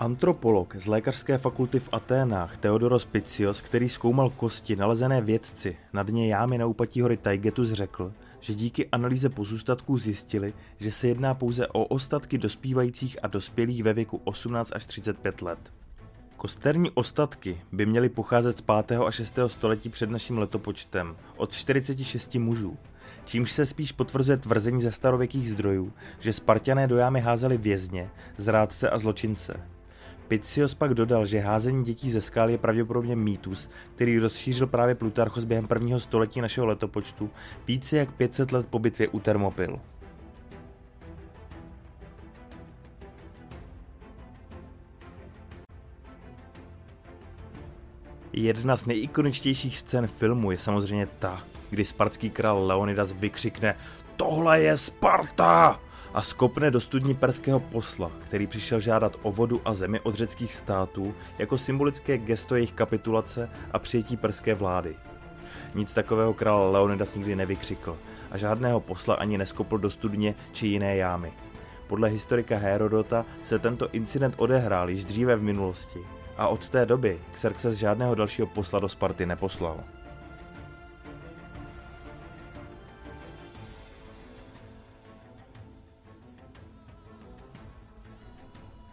Antropolog 0.00 0.76
z 0.76 0.86
lékařské 0.86 1.38
fakulty 1.38 1.80
v 1.80 1.88
Aténách 1.92 2.56
Theodoros 2.56 3.04
Picios, 3.04 3.60
který 3.60 3.88
zkoumal 3.88 4.30
kosti 4.30 4.76
nalezené 4.76 5.20
vědci 5.20 5.76
na 5.92 6.02
dně 6.02 6.28
jámy 6.28 6.58
na 6.58 6.66
úpatí 6.66 7.00
hory 7.00 7.16
Taigetus 7.16 7.72
řekl, 7.72 8.12
že 8.40 8.54
díky 8.54 8.88
analýze 8.88 9.28
pozůstatků 9.28 9.98
zjistili, 9.98 10.54
že 10.76 10.92
se 10.92 11.08
jedná 11.08 11.34
pouze 11.34 11.66
o 11.68 11.84
ostatky 11.84 12.38
dospívajících 12.38 13.16
a 13.22 13.26
dospělých 13.26 13.82
ve 13.82 13.92
věku 13.92 14.20
18 14.24 14.72
až 14.74 14.86
35 14.86 15.42
let. 15.42 15.72
Kosterní 16.36 16.90
ostatky 16.90 17.60
by 17.72 17.86
měly 17.86 18.08
pocházet 18.08 18.58
z 18.58 18.60
5. 18.60 19.00
a 19.06 19.10
6. 19.10 19.38
století 19.46 19.88
před 19.88 20.10
naším 20.10 20.38
letopočtem 20.38 21.16
od 21.36 21.52
46 21.52 22.34
mužů, 22.34 22.76
čímž 23.24 23.52
se 23.52 23.66
spíš 23.66 23.92
potvrzuje 23.92 24.36
tvrzení 24.36 24.82
ze 24.82 24.92
starověkých 24.92 25.50
zdrojů, 25.50 25.92
že 26.18 26.32
Spartané 26.32 26.86
do 26.86 26.96
jámy 26.96 27.20
házeli 27.20 27.56
vězně, 27.56 28.10
zrádce 28.36 28.90
a 28.90 28.98
zločince. 28.98 29.77
Picios 30.28 30.74
pak 30.74 30.94
dodal, 30.94 31.26
že 31.26 31.40
házení 31.40 31.84
dětí 31.84 32.10
ze 32.10 32.20
skály 32.20 32.52
je 32.52 32.58
pravděpodobně 32.58 33.16
mýtus, 33.16 33.68
který 33.94 34.18
rozšířil 34.18 34.66
právě 34.66 34.94
Plutarchos 34.94 35.44
během 35.44 35.66
prvního 35.66 36.00
století 36.00 36.40
našeho 36.40 36.66
letopočtu 36.66 37.30
více 37.66 37.96
jak 37.96 38.12
500 38.12 38.52
let 38.52 38.66
po 38.70 38.78
bitvě 38.78 39.08
u 39.08 39.20
Termopil. 39.20 39.80
Jedna 48.32 48.76
z 48.76 48.86
nejikoničtějších 48.86 49.78
scén 49.78 50.06
filmu 50.06 50.50
je 50.50 50.58
samozřejmě 50.58 51.06
ta, 51.18 51.42
kdy 51.70 51.84
spartský 51.84 52.30
král 52.30 52.66
Leonidas 52.66 53.12
vykřikne 53.12 53.74
Tohle 54.16 54.60
je 54.60 54.76
Sparta! 54.76 55.87
A 56.14 56.22
skopne 56.22 56.70
do 56.70 56.80
studní 56.80 57.14
perského 57.14 57.60
posla, 57.60 58.10
který 58.24 58.46
přišel 58.46 58.80
žádat 58.80 59.16
o 59.22 59.32
vodu 59.32 59.60
a 59.64 59.74
zemi 59.74 60.00
od 60.00 60.14
řeckých 60.14 60.54
států 60.54 61.14
jako 61.38 61.58
symbolické 61.58 62.18
gesto 62.18 62.54
jejich 62.54 62.72
kapitulace 62.72 63.50
a 63.72 63.78
přijetí 63.78 64.16
perské 64.16 64.54
vlády. 64.54 64.96
Nic 65.74 65.94
takového 65.94 66.34
král 66.34 66.72
Leonidas 66.72 67.14
nikdy 67.14 67.36
nevykřikl 67.36 67.96
a 68.30 68.36
žádného 68.36 68.80
posla 68.80 69.14
ani 69.14 69.38
neskopl 69.38 69.78
do 69.78 69.90
studně 69.90 70.34
či 70.52 70.66
jiné 70.66 70.96
jámy. 70.96 71.32
Podle 71.86 72.08
historika 72.08 72.58
Herodota 72.58 73.26
se 73.42 73.58
tento 73.58 73.88
incident 73.92 74.34
odehrál 74.36 74.90
již 74.90 75.04
dříve 75.04 75.36
v 75.36 75.42
minulosti 75.42 75.98
a 76.36 76.48
od 76.48 76.68
té 76.68 76.86
doby 76.86 77.20
Xerxes 77.30 77.74
žádného 77.74 78.14
dalšího 78.14 78.46
posla 78.46 78.80
do 78.80 78.88
Sparty 78.88 79.26
neposlal. 79.26 79.84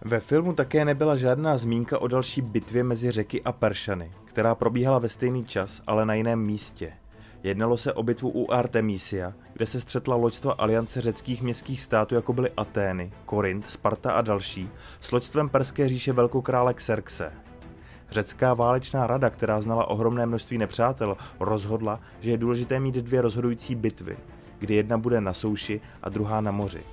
Ve 0.07 0.19
filmu 0.19 0.53
také 0.53 0.85
nebyla 0.85 1.17
žádná 1.17 1.57
zmínka 1.57 2.01
o 2.01 2.07
další 2.07 2.41
bitvě 2.41 2.83
mezi 2.83 3.11
řeky 3.11 3.43
a 3.43 3.51
Peršany, 3.51 4.11
která 4.25 4.55
probíhala 4.55 4.99
ve 4.99 5.09
stejný 5.09 5.45
čas, 5.45 5.81
ale 5.87 6.05
na 6.05 6.13
jiném 6.13 6.39
místě. 6.39 6.93
Jednalo 7.43 7.77
se 7.77 7.93
o 7.93 8.03
bitvu 8.03 8.29
u 8.29 8.51
Artemisia, 8.51 9.33
kde 9.53 9.65
se 9.65 9.81
střetla 9.81 10.15
loďstva 10.15 10.53
aliance 10.53 11.01
řeckých 11.01 11.41
městských 11.41 11.81
států, 11.81 12.15
jako 12.15 12.33
byly 12.33 12.49
Atény, 12.57 13.11
Korint, 13.25 13.65
Sparta 13.69 14.11
a 14.11 14.21
další, 14.21 14.69
s 15.01 15.11
loďstvem 15.11 15.49
perské 15.49 15.87
říše 15.87 16.13
velkokrále 16.13 16.73
Xerxe. 16.73 17.31
Řecká 18.09 18.53
válečná 18.53 19.07
rada, 19.07 19.29
která 19.29 19.61
znala 19.61 19.89
ohromné 19.89 20.25
množství 20.25 20.57
nepřátel, 20.57 21.17
rozhodla, 21.39 21.99
že 22.19 22.31
je 22.31 22.37
důležité 22.37 22.79
mít 22.79 22.95
dvě 22.95 23.21
rozhodující 23.21 23.75
bitvy, 23.75 24.17
kdy 24.59 24.75
jedna 24.75 24.97
bude 24.97 25.21
na 25.21 25.33
souši 25.33 25.81
a 26.03 26.09
druhá 26.09 26.41
na 26.41 26.51
moři 26.51 26.83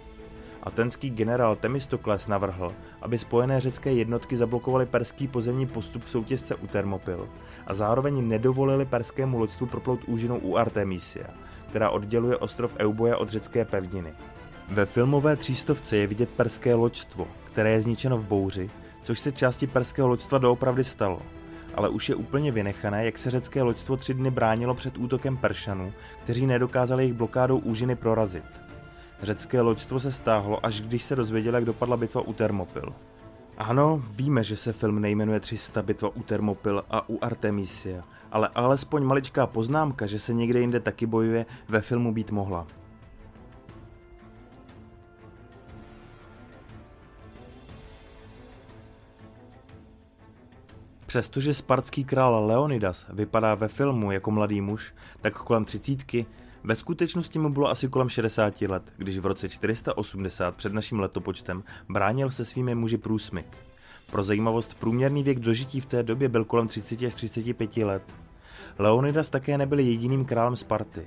Atenský 0.63 1.11
generál 1.11 1.57
Temistokles 1.57 2.27
navrhl, 2.27 2.73
aby 3.03 3.19
spojené 3.19 3.61
řecké 3.61 3.93
jednotky 3.93 4.37
zablokovaly 4.37 4.87
perský 4.87 5.29
pozemní 5.29 5.67
postup 5.67 6.05
v 6.05 6.09
soutězce 6.09 6.55
u 6.55 6.67
Thermopyl 6.67 7.29
a 7.67 7.75
zároveň 7.75 8.29
nedovolili 8.29 8.85
perskému 8.85 9.39
loďstvu 9.39 9.67
proplout 9.67 10.01
úžinou 10.07 10.39
u 10.39 10.57
Artemisia, 10.57 11.27
která 11.69 11.91
odděluje 11.91 12.37
ostrov 12.37 12.75
Euboja 12.79 13.17
od 13.17 13.29
řecké 13.29 13.65
pevniny. 13.65 14.13
Ve 14.69 14.87
filmové 14.87 15.37
třístovce 15.37 15.97
je 15.97 16.07
vidět 16.07 16.31
perské 16.31 16.75
loďstvo, 16.75 17.29
které 17.45 17.71
je 17.71 17.81
zničeno 17.81 18.19
v 18.19 18.25
bouři, 18.25 18.71
což 19.03 19.19
se 19.19 19.33
části 19.33 19.67
perského 19.67 20.09
loďstva 20.09 20.39
doopravdy 20.39 20.85
stalo. 20.85 21.23
Ale 21.75 21.89
už 21.89 22.09
je 22.09 22.15
úplně 22.15 22.53
vynechané, 22.53 23.05
jak 23.05 23.19
se 23.19 23.31
řecké 23.31 23.63
loďstvo 23.63 23.97
tři 23.97 24.15
dny 24.15 24.31
bránilo 24.31 24.75
před 24.75 24.99
útokem 24.99 25.37
Peršanů, 25.37 25.93
kteří 26.23 26.47
nedokázali 26.47 27.03
jejich 27.03 27.17
blokádou 27.17 27.59
úžiny 27.59 27.97
prorazit. 27.97 28.45
Řecké 29.23 29.61
loďstvo 29.61 30.01
se 30.01 30.13
stáhlo, 30.13 30.67
až 30.67 30.81
když 30.81 31.03
se 31.03 31.17
dozvěděli, 31.17 31.55
jak 31.55 31.65
dopadla 31.65 31.97
bitva 31.97 32.21
u 32.21 32.33
Thermopyl. 32.33 32.93
Ano, 33.59 34.03
víme, 34.11 34.45
že 34.45 34.57
se 34.57 34.73
film 34.73 35.01
nejmenuje 35.01 35.41
300 35.41 35.83
bitva 35.83 36.09
u 36.09 36.23
Thermopyl 36.23 36.85
a 36.91 37.09
u 37.09 37.19
Artemisia, 37.25 38.05
ale 38.33 38.49
alespoň 38.55 39.03
maličká 39.03 39.47
poznámka, 39.47 40.07
že 40.07 40.19
se 40.19 40.35
někde 40.35 40.61
jinde 40.61 40.81
taky 40.81 41.07
bojuje, 41.07 41.47
ve 41.69 41.81
filmu 41.81 42.13
být 42.13 42.31
mohla. 42.31 42.67
Přestože 51.07 51.55
spartský 51.55 52.05
král 52.05 52.47
Leonidas 52.47 53.07
vypadá 53.13 53.55
ve 53.55 53.69
filmu 53.69 54.13
jako 54.13 54.31
mladý 54.31 54.61
muž, 54.61 54.95
tak 55.21 55.35
kolem 55.35 55.65
třicítky, 55.65 56.27
ve 56.65 56.75
skutečnosti 56.75 57.39
mu 57.39 57.49
bylo 57.49 57.71
asi 57.71 57.89
kolem 57.89 58.09
60 58.09 58.63
let, 58.63 58.93
když 58.97 59.19
v 59.19 59.27
roce 59.27 59.49
480 59.49 60.55
před 60.55 60.73
naším 60.73 61.01
letopočtem 61.01 61.63
bránil 61.89 62.31
se 62.31 62.45
svými 62.45 62.75
muži 62.75 62.99
průsmyk. 62.99 63.57
Pro 64.11 64.25
zajímavost 64.25 64.75
průměrný 64.75 65.23
věk 65.23 65.41
dožití 65.41 65.81
v 65.81 65.87
té 65.87 66.03
době 66.03 66.29
byl 66.29 66.45
kolem 66.45 66.69
30 66.69 67.03
až 67.03 67.15
35 67.15 67.77
let. 67.77 68.03
Leonidas 68.79 69.31
také 69.31 69.59
nebyl 69.59 69.79
jediným 69.79 70.25
králem 70.25 70.57
Sparty. 70.57 71.07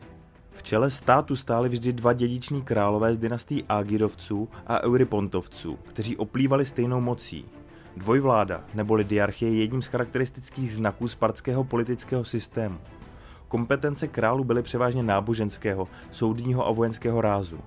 V 0.52 0.64
čele 0.64 0.92
státu 0.92 1.36
stáli 1.36 1.70
vždy 1.70 1.94
dva 1.94 2.14
dědiční 2.14 2.62
králové 2.62 3.16
z 3.16 3.18
dynastii 3.18 3.64
Agidovců 3.70 4.50
a 4.68 4.84
Eurypontovců, 4.84 5.76
kteří 5.76 6.18
oplývali 6.18 6.66
stejnou 6.66 7.02
mocí. 7.02 7.46
Dvojvláda 7.98 8.64
neboli 8.74 9.04
diarchie 9.04 9.52
je 9.52 9.60
jedním 9.60 9.82
z 9.82 9.88
charakteristických 9.88 10.74
znaků 10.74 11.08
spartského 11.08 11.64
politického 11.64 12.26
systému. 12.26 12.78
Kompetence 13.48 14.08
králu 14.08 14.44
byly 14.44 14.62
převážně 14.62 15.04
náboženského, 15.04 15.88
soudního 16.12 16.68
a 16.68 16.72
vojenského 16.72 17.22
rázu. 17.22 17.60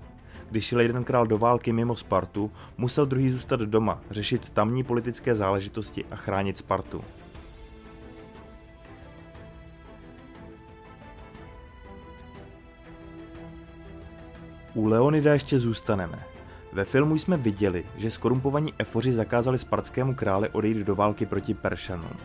Když 0.50 0.64
šel 0.64 0.80
jeden 0.80 1.04
král 1.04 1.26
do 1.26 1.38
války 1.38 1.72
mimo 1.72 1.96
Spartu, 1.96 2.50
musel 2.78 3.06
druhý 3.06 3.30
zůstat 3.30 3.60
doma, 3.60 4.00
řešit 4.10 4.50
tamní 4.50 4.84
politické 4.84 5.34
záležitosti 5.34 6.04
a 6.10 6.16
chránit 6.16 6.58
Spartu. 6.58 7.04
U 14.74 14.86
Leonida 14.86 15.32
ještě 15.32 15.58
zůstaneme. 15.58 16.18
Ve 16.72 16.84
filmu 16.84 17.18
jsme 17.18 17.36
viděli, 17.36 17.84
že 17.96 18.10
skorumpovaní 18.10 18.72
efoři 18.78 19.12
zakázali 19.12 19.58
spartskému 19.58 20.14
králi 20.14 20.48
odejít 20.48 20.76
do 20.76 20.94
války 20.94 21.26
proti 21.26 21.54
Peršanům. 21.54 22.16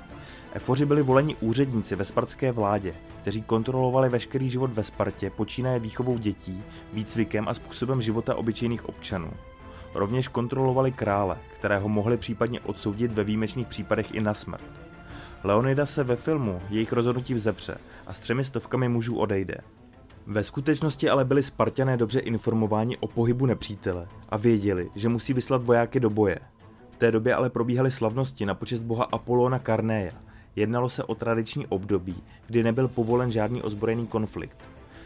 Efoři 0.56 0.86
byli 0.86 1.02
voleni 1.02 1.36
úředníci 1.36 1.96
ve 1.96 2.06
spartské 2.06 2.52
vládě, 2.52 2.96
kteří 3.22 3.42
kontrolovali 3.42 4.10
veškerý 4.10 4.50
život 4.50 4.72
ve 4.74 4.84
Spartě, 4.84 5.30
počínaje 5.30 5.80
výchovou 5.80 6.18
dětí, 6.18 6.64
výcvikem 6.94 7.48
a 7.48 7.54
způsobem 7.54 8.02
života 8.02 8.36
obyčejných 8.36 8.90
občanů. 8.90 9.32
Rovněž 9.94 10.28
kontrolovali 10.28 10.92
krále, 10.92 11.38
kterého 11.48 11.90
mohli 11.90 12.18
případně 12.18 12.60
odsoudit 12.60 13.12
ve 13.12 13.24
výjimečných 13.24 13.68
případech 13.68 14.14
i 14.14 14.22
na 14.22 14.34
smrt. 14.34 14.72
Leonida 15.44 15.86
se 15.86 16.04
ve 16.04 16.16
filmu 16.16 16.62
jejich 16.70 16.94
rozhodnutí 16.94 17.34
vzepře 17.34 17.78
a 18.08 18.14
s 18.14 18.20
třemi 18.20 18.46
stovkami 18.46 18.90
mužů 18.90 19.18
odejde. 19.18 19.58
Ve 20.28 20.44
skutečnosti 20.44 21.10
ale 21.10 21.26
byli 21.26 21.44
Spartané 21.44 21.98
dobře 21.98 22.20
informováni 22.20 22.98
o 22.98 23.08
pohybu 23.08 23.46
nepřítele 23.46 24.08
a 24.30 24.38
věděli, 24.38 24.90
že 24.96 25.10
musí 25.10 25.34
vyslat 25.34 25.64
vojáky 25.64 26.00
do 26.00 26.10
boje. 26.10 26.40
V 26.90 26.96
té 26.96 27.12
době 27.12 27.36
ale 27.36 27.50
probíhaly 27.50 27.92
slavnosti 27.92 28.46
na 28.46 28.56
počest 28.56 28.82
boha 28.82 29.08
Apolona 29.12 29.60
Karnéja. 29.60 30.33
Jednalo 30.56 30.90
se 30.90 31.04
o 31.04 31.16
tradiční 31.16 31.68
období, 31.68 32.24
kdy 32.48 32.64
nebyl 32.64 32.88
povolen 32.88 33.32
žádný 33.32 33.62
ozbrojený 33.62 34.08
konflikt. 34.08 34.58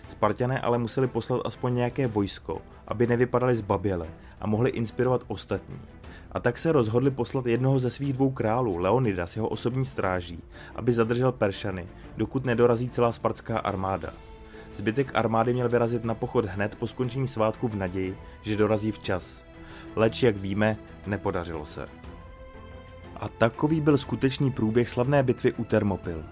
Spartané 0.10 0.60
ale 0.60 0.78
museli 0.78 1.08
poslat 1.08 1.42
aspoň 1.46 1.76
nějaké 1.76 2.08
vojsko, 2.08 2.62
aby 2.88 3.08
nevypadali 3.08 3.56
zbaběle 3.56 4.08
a 4.42 4.48
mohli 4.48 4.70
inspirovat 4.70 5.24
ostatní. 5.28 5.80
A 6.32 6.40
tak 6.40 6.58
se 6.58 6.72
rozhodli 6.72 7.12
poslat 7.12 7.46
jednoho 7.46 7.80
ze 7.80 7.90
svých 7.90 8.14
dvou 8.14 8.32
králů, 8.32 8.78
Leonida 8.78 9.28
s 9.28 9.36
jeho 9.36 9.48
osobní 9.48 9.86
stráží, 9.86 10.40
aby 10.76 10.94
zadržel 10.94 11.32
Peršany, 11.32 11.88
dokud 12.18 12.46
nedorazí 12.46 12.90
celá 12.90 13.12
spartská 13.12 13.60
armáda. 13.60 14.14
Zbytek 14.74 15.12
armády 15.14 15.54
měl 15.54 15.70
vyrazit 15.70 16.04
na 16.04 16.16
pochod 16.16 16.46
hned 16.46 16.76
po 16.76 16.88
skončení 16.88 17.28
svátku 17.28 17.68
v 17.68 17.76
naději, 17.76 18.18
že 18.42 18.58
dorazí 18.58 18.92
včas. 18.92 19.42
Leč, 19.96 20.24
jak 20.24 20.38
víme, 20.38 20.78
nepodařilo 21.06 21.66
se. 21.66 22.07
A 23.20 23.30
takový 23.30 23.82
byl 23.82 23.98
skutečný 23.98 24.52
průběh 24.52 24.90
slavné 24.90 25.24
bitvy 25.24 25.54
u 25.54 25.64
Thermopyl. 25.64 26.24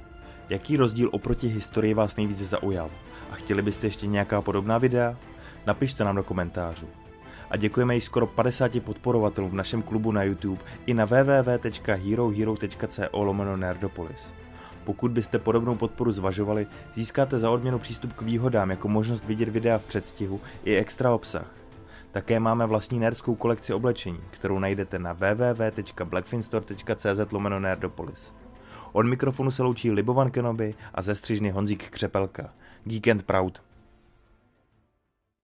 Jaký 0.49 0.77
rozdíl 0.77 1.09
oproti 1.11 1.47
historii 1.47 1.93
vás 1.93 2.15
nejvíce 2.15 2.45
zaujal? 2.45 2.89
A 3.31 3.35
chtěli 3.35 3.61
byste 3.61 3.87
ještě 3.87 4.07
nějaká 4.07 4.41
podobná 4.41 4.77
videa? 4.77 5.17
Napište 5.67 6.03
nám 6.03 6.15
do 6.15 6.23
komentářů. 6.23 6.87
A 7.49 7.57
děkujeme 7.57 7.95
již 7.95 8.03
skoro 8.03 8.27
50 8.27 8.83
podporovatelům 8.83 9.51
v 9.51 9.55
našem 9.55 9.81
klubu 9.81 10.11
na 10.11 10.23
YouTube 10.23 10.61
i 10.85 10.93
na 10.93 11.05
www.herohero.co 11.05 13.23
lomeno 13.23 13.57
nerdopolis. 13.57 14.29
Pokud 14.83 15.11
byste 15.11 15.39
podobnou 15.39 15.75
podporu 15.75 16.11
zvažovali, 16.11 16.67
získáte 16.93 17.37
za 17.37 17.49
odměnu 17.49 17.79
přístup 17.79 18.13
k 18.13 18.21
výhodám 18.21 18.69
jako 18.69 18.87
možnost 18.87 19.25
vidět 19.25 19.49
videa 19.49 19.77
v 19.77 19.85
předstihu 19.85 20.41
i 20.63 20.75
extra 20.75 21.13
obsah. 21.13 21.64
Také 22.15 22.39
máme 22.39 22.65
vlastní 22.65 22.99
nerdskou 22.99 23.35
kolekci 23.35 23.73
oblečení, 23.73 24.19
kterou 24.31 24.59
najdete 24.59 24.99
na 24.99 25.13
www.blackfinstore.cz 25.13 27.31
lomeno 27.31 27.59
nerdopolis. 27.59 28.33
Od 28.91 29.05
mikrofonu 29.05 29.51
se 29.51 29.63
loučí 29.63 29.91
Libovan 29.91 30.31
Kenobi 30.31 30.75
a 30.93 31.01
ze 31.01 31.15
střižny 31.15 31.49
Honzík 31.49 31.89
Křepelka. 31.89 32.53
Geek 32.83 33.07
and 33.07 33.23
Proud. 33.23 33.61